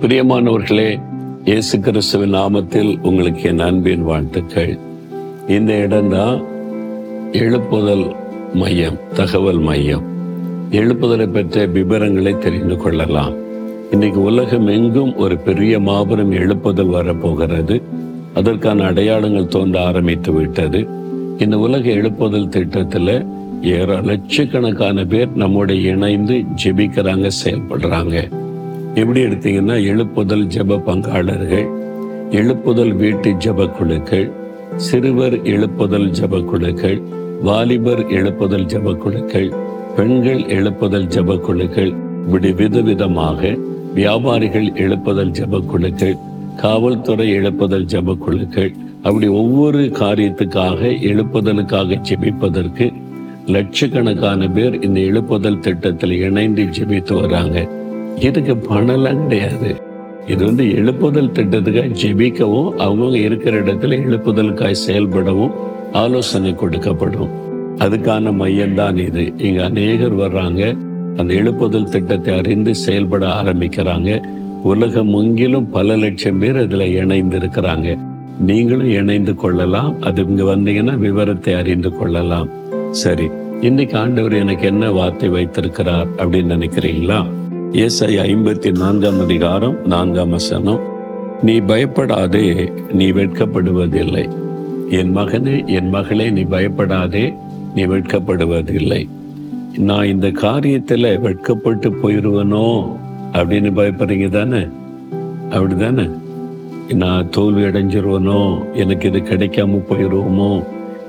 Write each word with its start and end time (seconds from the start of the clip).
பிரியமானவர்களே 0.00 1.00
இயேசு 1.44 1.80
கிறிஸ்துவின் 1.80 2.34
நாமத்தில் 2.34 3.00
உங்களுக்கு 3.00 3.42
என் 3.42 3.58
அன்பின் 3.58 4.02
வாழ்த்துக்கள். 4.02 4.78
இந்த 5.48 5.76
இடம்தான் 5.76 6.42
எழுப்புதல் 7.32 8.14
மையம் 8.54 8.98
தகவல் 9.14 9.58
மையம். 9.58 10.02
எழுப்புதலை 10.70 11.32
பற்றிய 11.32 11.66
விபரங்களை 11.66 12.38
தெரிந்து 12.38 12.76
கொள்ளலாம். 12.76 13.32
இன்னைக்கு 13.90 14.22
உலகம் 14.22 14.66
எங்கும் 14.66 15.16
ஒரு 15.16 15.36
பெரிய 15.36 15.80
மாபெரும் 15.80 16.32
எழுப்புதல் 16.32 16.90
வரப்போகிறது. 16.90 17.82
அதற்கான 18.34 18.84
அடையாளங்கள் 18.84 19.46
தோன்ற 19.46 19.84
ஆரம்பித்து 19.86 20.32
விட்டது. 20.32 20.86
இந்த 21.38 21.58
உலக 21.58 21.88
எழுப்புதல் 21.88 22.48
திட்டத்தில் 22.48 23.26
ஏற 23.62 24.00
லட்சக்கணக்கான 24.00 25.04
பேர் 25.04 25.36
நம்மோட 25.36 25.70
இணைந்து 25.70 26.44
ஜெபிக்கிறாங்க 26.64 27.30
செயல்படுறாங்க. 27.44 28.39
எப்படி 28.96 29.20
எடுத்தீங்கன்னா 29.24 29.76
எழுப்புதல் 29.90 30.46
ஜெப 30.46 30.78
பங்காளர்கள் 30.86 31.66
எழுப்புதல் 32.30 32.92
வீட்டு 32.92 33.30
ஜெப 33.34 33.66
குழுக்கள் 33.68 34.26
சிறுவர் 34.76 35.36
எழுப்புதல் 35.52 36.08
ஜெப 36.10 36.40
குழுக்கள் 36.44 36.98
வாலிபர் 37.42 38.02
எழுப்புதல் 38.08 38.66
ஜப 38.66 38.94
குழுக்கள் 38.94 39.48
பெண்கள் 39.96 40.42
எழுப்புதல் 40.48 41.08
ஜெப 41.08 41.36
குழுக்கள் 41.38 41.92
இப்படி 42.24 42.50
விதவிதமாக 42.52 43.52
வியாபாரிகள் 43.94 44.68
எழுப்புதல் 44.74 45.30
ஜப 45.30 45.60
குழுக்கள் 45.62 46.16
காவல்துறை 46.56 47.28
எழுப்புதல் 47.30 47.88
ஜெப 47.94 48.16
குழுக்கள் 48.16 48.72
அப்படி 49.02 49.28
ஒவ்வொரு 49.40 49.82
காரியத்துக்காக 50.00 50.80
எழுப்புதலுக்காக 51.02 52.00
ஜெபிப்பதற்கு 52.08 52.86
லட்சக்கணக்கான 53.46 54.48
பேர் 54.48 54.74
இந்த 54.82 54.98
எழுப்புதல் 55.00 55.58
திட்டத்தில் 55.58 56.16
இணைந்து 56.20 56.64
ஜெபித்து 56.78 57.14
வராங்க. 57.20 57.58
இதுக்கு 58.16 58.54
பணம்லாம் 58.54 59.26
கிடையாது. 59.26 59.80
இது 60.26 60.44
வந்து 60.44 60.64
எழுப்புதல் 60.64 61.32
திட்டத்துக்காக 61.32 61.96
ஜெபிக்கவும் 62.02 62.70
அவங்க 62.70 63.18
இருக்கிற 63.18 63.60
இடத்துல 63.60 63.96
எழுப்புதலுக்காய் 64.06 64.74
செயல்படவும் 64.88 65.50
ஆலோசனை 65.92 66.52
கொடுக்கப்படும். 66.52 67.28
அதுக்கான 67.76 68.32
மையம்தான் 68.32 68.96
இது. 68.96 69.32
இங்க 69.36 69.64
அநேகர் 69.64 70.16
வர்றாங்க. 70.16 70.76
அந்த 71.16 71.34
எழுப்புதல் 71.34 71.88
திட்டத்தை 71.88 72.38
அறிந்து 72.38 72.74
செயல்பட 72.74 73.26
ஆரம்பிக்கிறாங்க. 73.26 74.22
உலகம் 74.62 75.08
முங்கிலும் 75.08 75.70
பல 75.70 75.96
லட்சம் 75.96 76.38
பேர் 76.38 76.56
அதில் 76.56 76.80
இணைந்து 76.80 77.38
இருக்கிறாங்க 77.38 77.98
நீங்களும் 78.38 78.90
இணைந்து 78.90 79.34
கொள்ளலாம். 79.34 80.00
அது 80.00 80.24
இங்க 80.28 80.42
வந்தீங்கன்னா 80.42 80.96
விவரத்தை 80.98 81.54
அறிந்து 81.54 81.96
கொள்ளலாம். 81.96 82.48
சரி 82.90 83.28
இன்னைக்கு 83.60 83.98
ஆண்டவர் 83.98 84.32
எனக்கு 84.32 84.66
என்ன 84.66 84.90
வார்த்தை 84.90 85.28
வைத்திருக்கிறார் 85.28 86.06
அப்படின்னு 86.16 86.54
நினைக்கிறீங்களா? 86.56 87.26
ஏசாய் 87.72 88.18
ஐம்பத்தி 88.22 88.78
நான்காம் 88.78 89.20
அதிகாரம் 89.20 89.86
நான்காம் 89.86 90.30
வசனம். 90.30 90.80
நீ 91.42 91.60
பயப்படாதே 91.60 92.72
நீ 92.92 93.12
வெட்கப்படுவதில்லை. 93.12 94.30
என் 94.90 95.16
மகனே 95.16 95.66
என் 95.66 95.88
மகளே 95.88 96.30
நீ 96.30 96.40
பயப்படாதே 96.40 97.34
நீ 97.74 97.86
வெட்கப்படுவதில்லை. 97.86 99.08
நான் 99.78 100.06
இந்த 100.06 100.28
காரியத்தில் 100.28 101.20
வெட்கப்பட்டு 101.20 101.90
போயிடுவனோ 101.90 102.96
அப்படின்னு 103.32 103.70
பயப்படுறீங்க 103.80 104.28
தானே? 104.28 104.66
அப்படிதானே 105.50 106.10
நான் 106.94 107.28
தோல்வி 107.30 107.62
அடைஞ்சிருவனோ? 107.62 108.72
எனக்கு 108.74 109.08
இது 109.08 109.18
கிடைக்காம 109.18 109.82
போயிடுவோமோ 109.90 110.64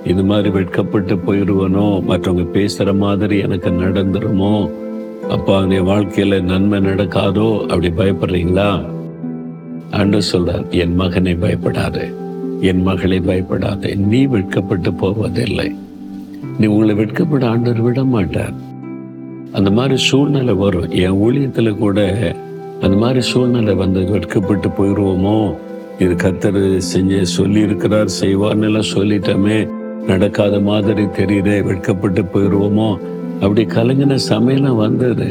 இது 0.05 0.23
மாதிரி 0.23 0.49
வெட்கப்பட்டு 0.49 1.15
போயிடுவனோ 1.15 2.01
மற்றவங்க 2.07 2.45
பேசுகிற 2.45 2.93
மாதிரி 2.93 3.37
எனக்கு 3.37 3.69
நடந்துருமோ? 3.69 4.69
அப்பா 5.29 5.61
என் 5.61 5.87
வாழ்க்கையில 5.87 6.41
நன்மை 6.41 6.79
நடக்காதோ 6.79 7.61
அப்படி 7.61 7.89
பயப்படுறீங்களா? 7.89 8.85
அன்று 9.91 10.21
சொல்றார் 10.31 10.69
என் 10.69 10.95
மகனை 10.95 11.35
பயப்படாதே 11.35 12.05
என் 12.61 12.81
மகளை 12.81 13.19
பயப்படாதே 13.19 13.95
நீ 13.95 14.25
வெட்கப்பட்டு 14.25 14.93
போவதில்லை. 14.93 15.75
நீ 16.57 16.65
உங்களை 16.67 16.95
வெட்கப்பட 16.95 17.43
ஆண்டவர் 17.45 17.81
விட 17.81 18.03
மாட்டார் 18.03 18.53
அந்த 19.51 19.71
மாதிரி 19.71 19.97
சூழ்நிலை 19.97 20.53
வரும். 20.53 20.89
என் 20.89 21.19
ஊழியத்துல 21.25 21.77
கூட 21.77 21.99
அந்த 22.81 22.97
மாதிரி 22.97 23.21
சூழ்நிலை 23.21 23.73
வந்து 23.73 24.03
வெட்கப்பட்டு 24.03 24.69
போயிடுவோமோ 24.77 25.53
இது 25.99 26.13
கத்தர் 26.13 26.77
செஞ்ச 26.77 27.23
சொல்லி 27.23 27.59
இருக்கிறார் 27.59 28.09
செய்வார்னு 28.21 28.63
எல்லாம் 28.63 28.91
சொல்லிட்டோமே. 28.95 29.69
நடக்காத 30.07 30.59
மாதிரி 30.59 31.03
தெரியுதே 31.03 31.63
வெட்கப்பட்டு 31.63 32.21
போயிடுவோமோ 32.21 32.99
அப்படி 33.41 33.65
கலங்கின 33.65 34.17
சமையலாம் 34.29 34.75
வந்தது. 34.75 35.27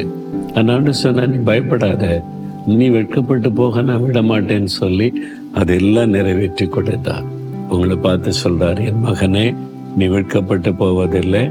அதனால 0.49 0.91
சொன்ன 0.91 1.25
நீ 1.25 1.35
பயப்படாத. 1.35 2.23
நீ 2.67 2.87
வெட்கப்பட்டு 2.89 3.51
போக 3.51 3.81
நான் 3.81 4.03
விட 4.05 4.21
மாட்டேன்னு 4.21 4.71
சொல்லி 4.79 5.13
அதெல்லாம் 5.53 6.09
நிறைவேற்றி 6.09 6.65
கொடுத்தார் 6.67 7.23
உங்களை 7.69 7.95
பார்த்து 7.95 8.31
சொல்றார் 8.43 8.79
என் 8.85 9.05
மகனே 9.05 9.55
நீ 9.97 10.05
வெட்கப்பட்டு 10.05 10.73
போவதில்லை. 10.73 11.49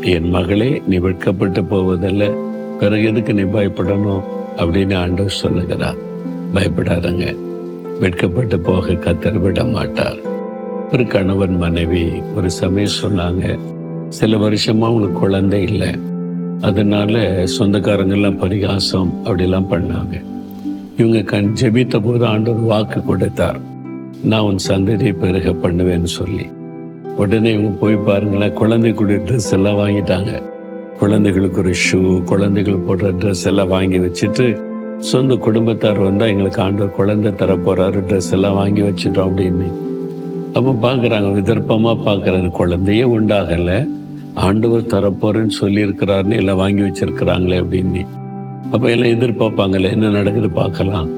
என் 0.00 0.30
மகளே 0.30 0.82
நீ 0.86 0.96
வெட்கப்பட்டு 0.96 1.64
போவதில்லை. 1.64 2.30
பிறகு 2.78 3.04
எதுக்கு 3.04 3.34
நீ 3.34 3.42
பயப்படணும்? 3.42 4.22
அப்படின்னு 4.56 4.96
ஆண்டவர் 4.96 5.40
சொல்லுகிறார். 5.42 6.00
பயப்படாதங்க. 6.54 7.36
வெட்கப்பட்டு 8.00 8.60
போக 8.60 8.92
கத்தர் 8.92 9.40
விட 9.40 9.64
மாட்டார் 9.64 10.16
ஒரு 10.92 11.06
கணவன் 11.06 11.56
மனைவி 11.56 12.04
ஒரு 12.36 12.50
சமயம் 12.50 12.98
சொன்னாங்க 13.02 13.58
சில 14.12 14.36
வருஷமா 14.36 14.84
அவங்களுக்கு 14.88 15.18
குழந்தை 15.18 15.62
இல்லை. 15.62 15.88
அதனால 16.60 17.44
சொந்தக்காரங்கெல்லாம் 17.58 18.38
பரிகாசம் 18.38 19.12
அப்படிலாம் 19.24 19.70
பண்ணாங்க. 19.70 20.22
இவங்க 20.96 21.20
கண் 21.22 21.54
ஜெபித்த 21.60 22.02
போது 22.02 22.26
ஆண்டவர் 22.26 22.62
வாக்கு 22.62 23.04
கொடுத்தார். 23.04 23.60
நான் 24.24 24.40
உன் 24.40 24.58
சந்ததியை 24.68 25.14
பெருக 25.18 25.68
பண்ணுவேன்னு 25.68 26.10
சொல்லி. 26.18 26.46
உடனே 27.16 27.52
இவங்க 27.52 27.68
போய் 27.68 27.96
பாருங்களேன் 27.96 28.58
குழந்தைக்குடைய 28.58 29.18
ட்ரெஸ் 29.28 29.52
எல்லாம் 29.52 29.76
வாங்கிட்டாங்க. 29.76 30.42
குழந்தைகளுக்கு 30.98 31.58
ஒரு 31.58 31.74
ஷூ 31.84 32.24
குழந்தைகள் 32.24 32.84
போடுற 32.88 33.14
ட்ரெஸ் 33.20 33.46
எல்லாம் 33.46 33.68
வாங்கி 33.68 33.98
வச்சுட்டு 33.98 34.46
சொந்த 34.98 35.34
குடும்பத்தார் 35.34 35.98
வந்தால் 35.98 36.28
எங்களுக்கு 36.28 36.62
ஆண்டவர் 36.62 36.94
குழந்தை 36.94 37.34
தர 37.34 37.56
ட்ரெஸ் 37.56 38.32
எல்லாம் 38.32 38.54
வாங்கி 38.54 38.82
வச்சுட்டோம் 38.82 39.28
அப்படின்னு. 39.28 39.68
அப்போ 40.54 40.72
பார்க்குறாங்க 40.82 41.28
விதர்ப்பமாக 41.38 41.98
பார்க்குறது 42.06 42.50
குழந்தையே 42.50 43.02
உண்டாகலை. 43.02 43.88
ஆண்டவர் 44.34 44.82
தரப்போறேன்னு 44.82 45.50
சொல்லியிருக்கிறாருன்னு 45.60 46.36
எல்லாம் 46.36 46.56
வாங்கி 46.56 46.82
வச்சிருக்கிறாங்களே 46.82 47.56
அப்படின்னு. 47.62 48.04
அப்போ 48.70 48.90
எல்லாம் 48.90 49.20
எதிர்பார்ப்பாங்களே 49.20 49.90
என்ன 49.90 50.08
நடக்குது 50.08 50.50
பார்க்கலாம். 50.50 51.08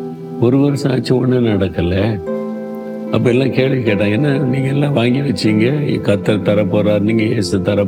ஒரு 0.41 0.59
வருஷம் 0.59 0.93
ஆச்சு 0.93 1.17
ஒன்றும் 1.17 1.47
நடக்கலை. 1.47 2.21
அப்போ 3.13 3.31
எல்லாம் 3.31 3.53
கேள்வி 3.53 3.93
கேட்டாங்க 3.93 4.11
என்ன 4.11 4.39
நீங்கள் 4.39 4.73
எல்லாம் 4.73 4.93
வாங்கி 4.93 5.21
வச்சீங்க? 5.21 5.67
கத்தர் 6.09 6.43
தர 6.43 6.65
போறாரு 6.65 7.01
நீங்கள் 7.01 7.27
இயேசு 7.27 7.63
தர 7.63 7.85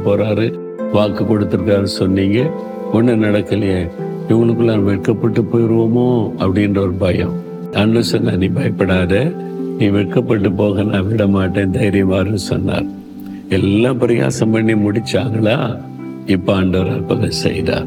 வாக்கு 0.92 1.24
கொடுத்துருக்காரு 1.24 1.82
சொன்னீங்க. 1.82 2.50
ஒன்றும் 2.92 3.22
நடக்கலையே. 3.22 3.88
இவங்களுக்குள்ள 4.28 4.82
வெட்கப்பட்டு 4.82 5.42
போயிடுவோமோ 5.42 6.30
அப்படின்ற 6.38 6.78
ஒரு 6.78 6.92
பயம். 6.92 7.32
அண்ணு 7.72 7.98
சொன்ன 7.98 8.36
நீ 8.36 8.46
பயப்படாத. 8.46 9.32
நீ 9.78 9.86
வெட்கப்பட்டு 9.86 10.52
போக 10.52 10.82
நான் 10.82 11.08
விட 11.08 11.26
மாட்டேன் 11.26 11.70
தைரியமாறு 11.70 12.34
சொன்னார். 12.34 12.95
எல்லாம் 13.48 14.00
பிரயாசம் 14.00 14.50
பண்ணி 14.50 14.74
முடிச்சாங்களா? 14.74 15.80
இப்ப 16.26 16.54
ஆண்டவர் 16.54 16.92
அற்புதம் 16.92 17.30
செய்தார். 17.30 17.86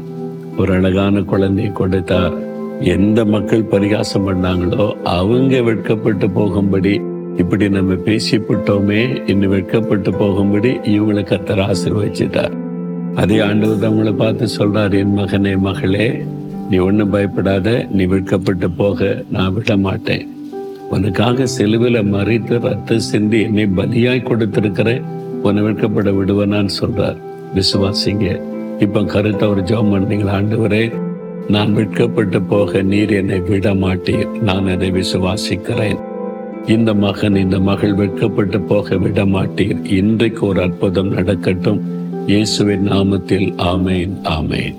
ஒரு 0.56 0.72
அழகான 0.72 1.20
குழந்தையை 1.20 1.72
கொடுத்தார். 1.72 2.32
எந்த 2.80 3.24
மக்கள் 3.24 3.62
பரிகாசம் 3.62 4.28
பண்ணாங்களோ 4.28 4.96
அவங்க 5.02 5.60
வெட்கப்பட்டு 5.60 6.30
போகும்படி 6.30 7.00
இப்படி 7.36 7.68
நம்ம 7.68 7.92
பேசிவிட்டோமே 7.92 9.28
இன்னும் 9.28 9.50
வெட்கப்பட்டு 9.50 10.12
போகும்படி 10.12 10.68
இவங்களை 10.68 11.22
கத்தர் 11.22 11.70
ஆசீர்வச்சிட்டார் 11.70 12.52
அதே 13.14 13.40
ஆண்டவர் 13.40 13.78
தான் 13.78 14.16
பார்த்து 14.16 14.46
சொல்றார் 14.58 14.98
என் 14.98 15.18
மகனே 15.18 15.58
மகளே 15.58 16.22
நீ 16.70 16.76
ஒன்றும் 16.76 17.10
பயப்படாத 17.10 17.86
நீ 17.90 18.04
வெட்கப்பட்டு 18.04 18.70
போக 18.70 19.22
நான் 19.30 19.52
விட 19.52 19.76
மாட்டேன் 19.76 20.28
உனக்காக 20.90 21.46
செலுவில் 21.46 21.94
மறித்து 21.94 22.60
ரத்த 22.60 22.98
சிந்தி 22.98 23.40
என்னை 23.40 23.66
பலியாய் 23.76 24.28
கொடுத்திருக்கிறேன். 24.28 25.02
உன்னை 25.42 25.62
வெட்கப்பட 25.62 26.10
விடுவனான்னு 26.18 26.72
சொல்றார். 26.80 27.18
விசுவாசிங்க 27.54 28.26
இப்ப 28.80 29.04
கருத்தை 29.04 29.48
ஒரு 29.48 29.60
ஜோம் 29.60 29.92
பண்ணீங்களா 29.92 30.34
ஆண்டவரே 30.38 30.84
நான் 31.48 31.72
வெட்கப்பட்டு 31.74 32.42
போக 32.42 32.82
நீர் 32.82 33.12
என்னை 33.12 33.40
விட 33.40 33.74
மாட்டீர். 33.74 34.40
நான் 34.40 34.68
அதை 34.68 34.90
விசுவாசிக்கிறேன். 34.90 36.00
இந்த 36.66 36.94
மகன் 36.94 37.36
இந்த 37.36 37.58
மகள் 37.60 37.94
வெட்கப்பட்டு 37.94 38.60
போக 38.60 38.96
விட 38.96 39.24
மாட்டீர். 39.24 39.86
இன்றைக்கு 39.86 40.46
ஒரு 40.46 40.62
அற்புதம் 40.62 41.12
நடக்கட்டும். 41.12 41.80
இயேசுவின் 42.26 42.88
நாமத்தில் 42.88 43.48
ஆமேன் 43.72 44.14
ஆமேன். 44.24 44.76